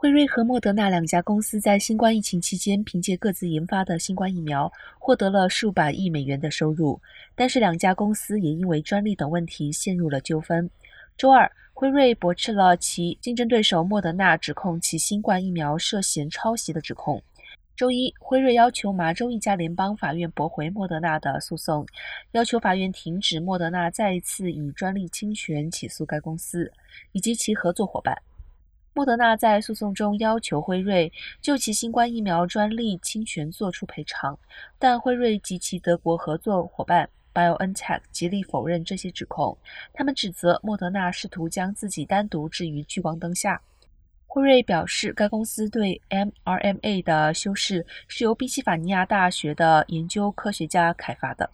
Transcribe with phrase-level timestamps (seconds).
[0.00, 7.00] 辉瑞和莫德纳两家公司在新冠疫情期间，凭借各自研发的新冠疫苗，获得了数百亿美元的收入。
[7.34, 10.70] 但是，两家公司也因为专利等问题陷入了纠纷。
[11.16, 17.20] 周二，辉瑞驳斥了其竞争对手莫德纳指控其新冠疫苗涉嫌抄袭的指控。
[17.74, 21.84] 周一，辉瑞要求麻州一家联邦法院驳回莫德纳的诉讼，
[22.30, 26.70] 要求法院停止莫德纳再一次以专利侵权起诉该公司
[27.10, 28.16] 以及其合作伙伴。
[28.98, 34.36] 莫德纳在诉讼中要求辉瑞就其新冠疫苗专利侵权作出赔偿，
[34.76, 39.56] 但辉瑞及其德国合作伙伴 BioNTech 极力否认这些指控。
[39.92, 43.62] 他们指责莫德纳试图将自己单独置于聚光灯下。
[44.26, 51.48] 辉瑞表示，该公司对 mRNA 的修饰是由宾夕法尼亚大学的研究科学家开发的。